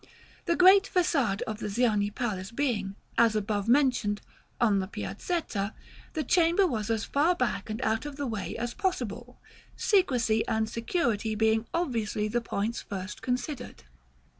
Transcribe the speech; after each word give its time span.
The 0.45 0.55
great 0.55 0.89
façade 0.91 1.43
of 1.43 1.59
the 1.59 1.67
Ziani 1.69 2.09
Palace 2.09 2.49
being, 2.49 2.95
as 3.19 3.35
above 3.35 3.67
mentioned, 3.67 4.19
on 4.59 4.79
the 4.79 4.87
Piazzetta, 4.87 5.75
this 6.13 6.25
chamber 6.25 6.65
was 6.65 6.89
as 6.89 7.05
far 7.05 7.35
back 7.35 7.69
and 7.69 7.79
out 7.83 8.07
of 8.07 8.15
the 8.15 8.25
way 8.25 8.57
as 8.57 8.73
possible; 8.73 9.39
secrecy 9.75 10.43
and 10.47 10.67
security 10.67 11.35
being 11.35 11.67
obviously 11.71 12.27
the 12.27 12.41
points 12.41 12.81
first 12.81 13.21
considered. 13.21 13.83